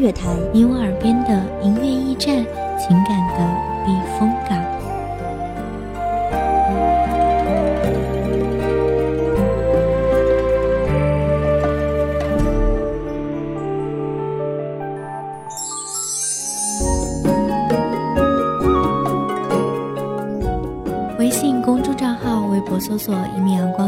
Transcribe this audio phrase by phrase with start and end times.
[0.00, 2.44] 乐台，你我耳边的音乐驿站，
[2.78, 3.38] 情感的
[3.84, 4.58] 避风港。
[21.18, 23.87] 微信公众账号、微博搜索“一米阳光”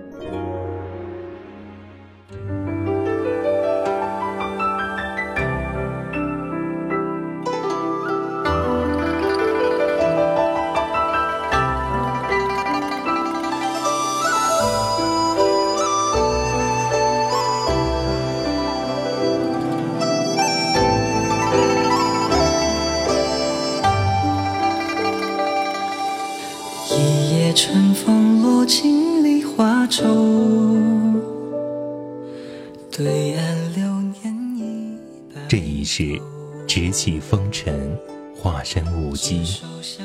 [36.67, 37.97] 直起风尘，
[38.35, 39.43] 化身舞姬，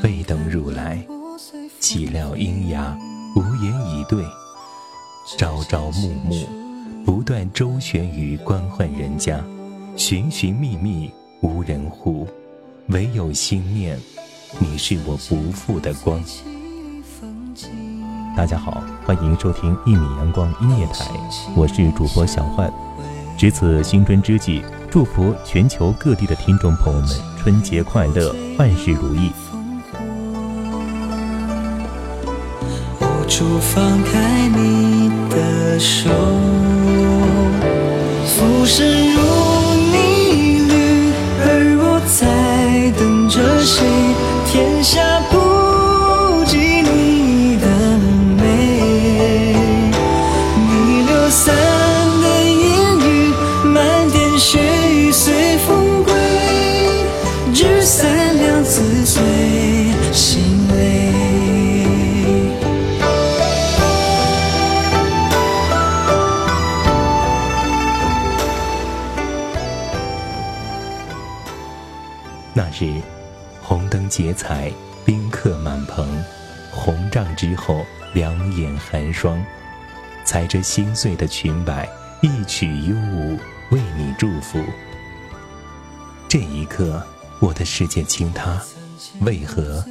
[0.02, 0.98] 飞登如来。
[1.80, 2.98] 岂料阴阳，
[3.36, 4.24] 无言以对。
[5.38, 6.46] 朝朝暮暮，
[7.04, 9.42] 不断周旋于官宦人家，
[9.96, 12.26] 寻寻觅觅，无人护。
[12.88, 13.98] 唯有心念，
[14.58, 16.22] 你是我不负的光。
[18.36, 21.10] 大家好，欢迎收听一米阳光音乐台，
[21.56, 22.72] 我是主播小焕。
[23.36, 29.30] 值此新春之际，祝福全球各地的听众朋友们春节快乐，万事如意。
[33.00, 36.10] 无处放开你的手，
[38.26, 39.20] 浮生如
[39.92, 41.46] 逆旅，而
[41.82, 43.84] 我在等着谁？
[44.46, 45.45] 天下不
[73.96, 74.70] 灯结彩，
[75.06, 76.06] 宾客满棚，
[76.70, 79.42] 红帐之后，两眼寒霜。
[80.22, 81.88] 踩着心碎的裙摆，
[82.20, 83.38] 一曲幽舞，
[83.70, 84.62] 为你祝福。
[86.28, 87.02] 这一刻，
[87.40, 88.62] 我的世界倾塌，
[89.22, 89.82] 为何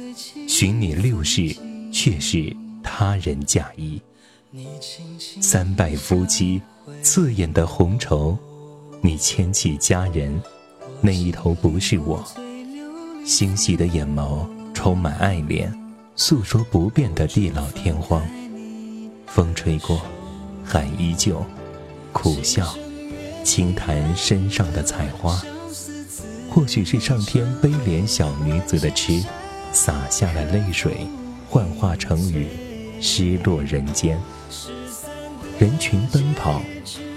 [0.46, 1.56] 寻你六世，
[1.92, 4.00] 却是他人嫁衣？
[5.40, 6.62] 三拜夫妻，
[7.02, 8.38] 刺眼的红绸，
[9.00, 10.40] 你牵起佳人，
[11.00, 12.24] 那一头不是我。
[13.26, 15.74] 星细的眼眸充满爱恋，
[16.14, 18.24] 诉说不变的地老天荒。
[19.26, 20.00] 风吹过，
[20.64, 21.44] 海依旧，
[22.12, 22.72] 苦笑，
[23.42, 25.42] 轻弹身上的彩花。
[26.48, 29.20] 或许是上天悲怜小女子的痴，
[29.72, 31.08] 洒下了泪水，
[31.50, 32.46] 幻化成雨，
[33.00, 34.16] 失落人间。
[35.58, 36.62] 人群奔跑，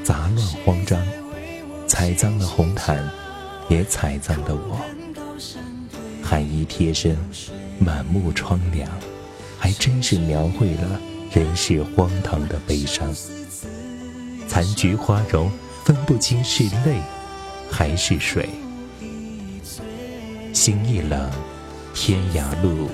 [0.04, 1.00] 杂乱慌张，
[1.86, 3.08] 踩脏了红毯，
[3.70, 4.82] 也踩脏了我。
[6.30, 7.18] 寒衣贴身，
[7.80, 8.88] 满目疮凉，
[9.58, 13.12] 还真是描绘了人世荒唐的悲伤。
[14.48, 15.50] 残菊花容，
[15.84, 17.02] 分不清是泪
[17.72, 18.48] 还是水。
[20.54, 21.32] 心一冷，
[21.96, 22.92] 天涯路，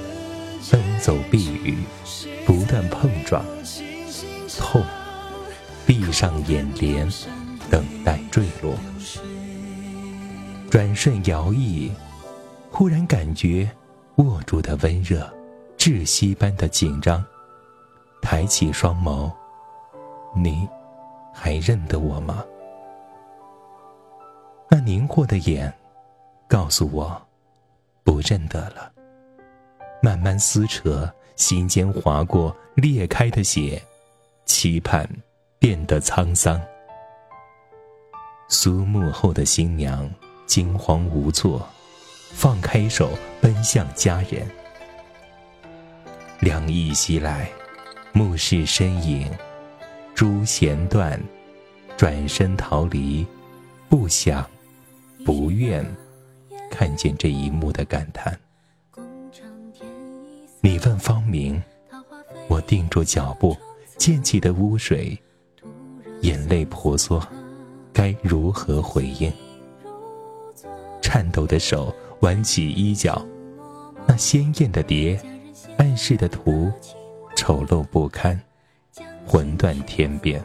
[0.72, 1.80] 奔走避雨，
[2.46, 3.44] 不断碰撞，
[4.58, 4.82] 痛，
[5.86, 7.06] 闭上眼帘，
[7.70, 8.78] 等待坠落。
[10.70, 11.90] 转瞬摇曳。
[12.78, 13.72] 忽然感觉
[14.18, 15.34] 握住的温热，
[15.78, 17.24] 窒息般的紧张。
[18.22, 19.32] 抬起双眸，
[20.36, 20.68] 你
[21.34, 22.44] 还认得我吗？
[24.70, 25.74] 那凝惑的眼，
[26.50, 27.26] 告诉我，
[28.04, 28.92] 不认得了。
[30.02, 33.82] 慢慢撕扯，心间划过裂开的血，
[34.44, 35.10] 期盼
[35.60, 36.62] 变得沧桑。
[38.50, 40.14] 苏幕后的新娘
[40.46, 41.66] 惊慌无措，
[42.32, 43.12] 放开手
[43.42, 44.48] 奔向家人。
[46.40, 47.50] 凉意袭来，
[48.14, 49.32] 目视身影，
[50.14, 51.20] 珠弦断，
[51.98, 53.26] 转身逃离，
[53.90, 54.46] 不想，
[55.26, 55.86] 不愿
[56.70, 58.38] 看见这一幕的感叹。
[60.62, 61.62] 你问芳名，
[62.48, 63.56] 我定住脚步，
[63.98, 65.18] 溅起的污水，
[66.22, 67.26] 眼泪婆娑，
[67.94, 69.32] 该如何回应？
[71.02, 73.26] 颤抖的手挽起衣角，
[74.08, 75.20] 那鲜艳的蝶。
[75.78, 76.72] 暗示的图，
[77.36, 78.40] 丑陋不堪，
[79.26, 80.42] 魂断天边。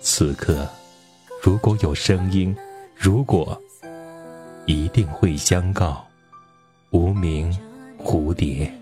[0.00, 0.68] 此刻，
[1.40, 2.54] 如果有声音，
[2.96, 3.56] 如果，
[4.66, 6.04] 一定会相告，
[6.90, 7.56] 无名
[8.02, 8.72] 蝴蝶。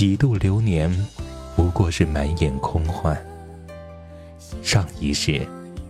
[0.00, 0.90] 几度流年，
[1.54, 3.22] 不过是满眼空幻。
[4.62, 5.46] 上一世，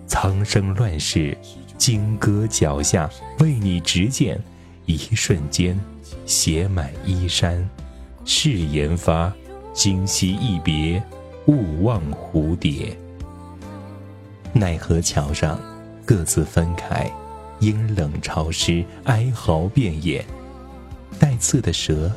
[0.09, 1.39] 苍生乱世，
[1.79, 3.09] 金戈脚下，
[3.39, 4.37] 为你执剑，
[4.85, 5.79] 一瞬间，
[6.27, 7.65] 写满衣衫。
[8.25, 9.33] 誓言发，
[9.73, 11.01] 今夕一别，
[11.47, 12.99] 勿忘蝴蝶。
[14.53, 15.57] 奈何桥上，
[16.05, 17.09] 各自分开，
[17.61, 20.27] 阴冷潮湿，哀嚎遍野。
[21.21, 22.11] 带刺的蛇。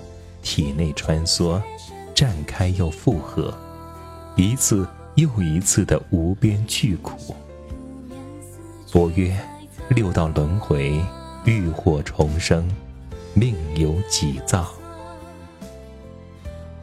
[0.43, 1.59] 体内穿梭，
[2.13, 3.51] 绽开又复合，
[4.35, 7.35] 一次又一次的无边巨苦。
[8.91, 9.35] 佛曰：
[9.89, 11.03] 六道轮回，
[11.45, 12.69] 浴火重生，
[13.33, 14.71] 命由己造。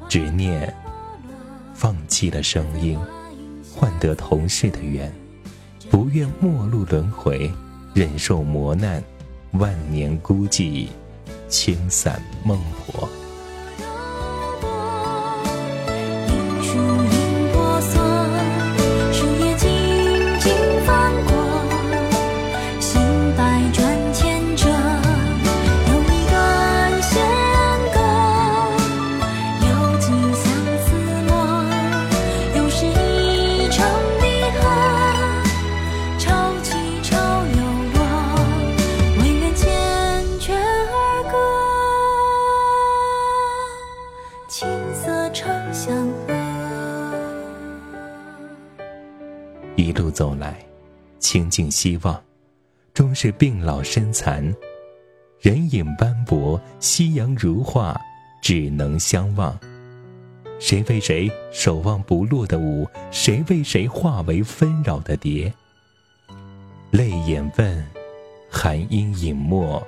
[0.08, 0.74] 执念，
[1.72, 2.98] 放弃了声音，
[3.76, 5.12] 换得同世的缘，
[5.88, 7.48] 不愿末路轮回，
[7.94, 9.00] 忍受磨难，
[9.52, 10.88] 万年孤寂，
[11.48, 13.08] 清散孟婆。
[49.76, 50.58] 一路走来，
[51.20, 52.20] 倾尽希望，
[52.92, 54.52] 终是病老身残，
[55.38, 57.96] 人影斑驳，夕阳如画，
[58.42, 59.56] 只能相望。
[60.58, 62.88] 谁为谁守望不落的舞？
[63.12, 65.54] 谁为谁化为纷扰的蝶？
[66.90, 67.86] 泪眼问，
[68.50, 69.80] 寒阴隐没，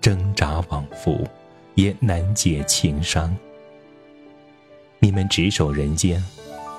[0.00, 1.26] 挣扎往复，
[1.74, 3.36] 也难解情伤。
[5.04, 6.24] 你们执手人间，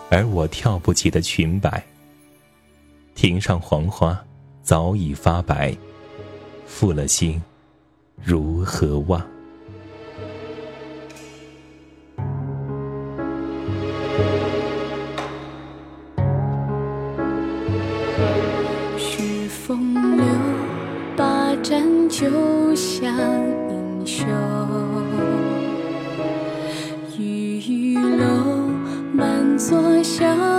[0.10, 1.84] 而我跳不起的裙摆。
[3.14, 4.20] 庭上黄花
[4.64, 5.78] 早已发白，
[6.66, 7.40] 负了心，
[8.24, 9.22] 如何忘？
[18.98, 20.26] 许风流，
[21.16, 22.26] 把盏酒
[22.74, 23.08] 向
[23.70, 24.65] 英雄。
[29.68, 30.55] 所想。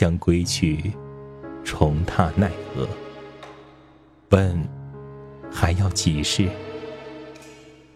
[0.00, 0.90] 将归去，
[1.62, 2.88] 重踏奈何？
[4.30, 4.66] 问
[5.52, 6.48] 还要几世？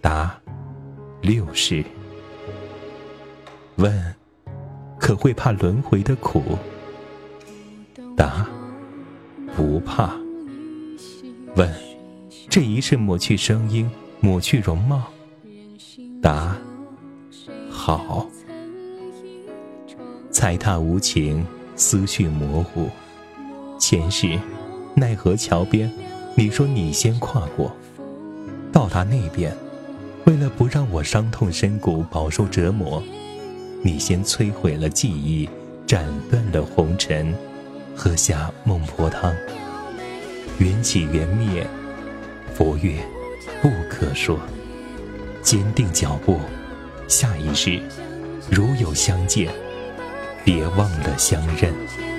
[0.03, 0.39] 答
[1.23, 1.83] 六世。
[3.77, 4.15] 问
[5.01, 6.59] 可会怕轮回的苦？
[8.15, 8.47] 答
[9.57, 10.15] 不怕。
[11.57, 11.75] 问
[12.51, 15.05] 这一世抹去声音，抹去容貌？
[16.21, 16.55] 答
[17.71, 18.29] 好。
[20.31, 21.43] 踩踏无情，
[21.76, 22.88] 思绪模糊。
[23.78, 24.38] 前世
[24.95, 25.90] 奈何桥边，
[26.37, 27.75] 你说你先跨过，
[28.73, 29.54] 到达那边，
[30.25, 33.02] 为了不让我伤痛深谷，饱受折磨，
[33.83, 35.49] 你先摧毁了记忆，
[35.87, 37.35] 斩断了红尘，
[37.97, 39.35] 喝下孟婆汤。
[40.59, 41.66] 缘起缘灭，
[42.54, 43.04] 佛曰
[43.61, 44.38] 不可说。
[45.43, 46.38] 坚定脚步，
[47.07, 47.83] 下一世
[48.50, 49.52] 如有相见。
[50.45, 52.13] 别忘了相认。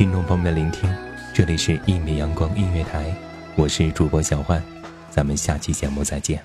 [0.00, 0.90] 听众朋友们的聆听，
[1.34, 3.04] 这里是《一米阳光音乐台》，
[3.54, 4.62] 我是主播小焕，
[5.10, 6.42] 咱们下期节目再见。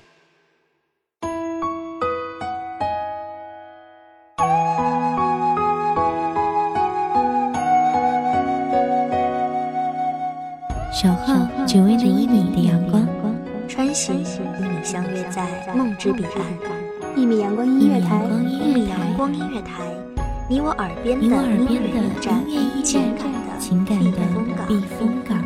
[10.92, 11.34] 守候
[11.66, 13.08] 只为那一米的阳光，
[13.66, 17.16] 穿行与你相约在梦之彼岸。
[17.16, 19.80] 一米阳光音乐台，一米阳光音乐台。
[20.48, 22.00] 你我耳边的音乐
[22.46, 23.02] 驿站，
[23.58, 24.18] 情感的
[24.68, 25.45] 避风港。